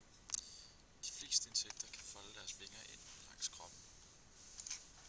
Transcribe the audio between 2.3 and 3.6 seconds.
deres vinger ind langs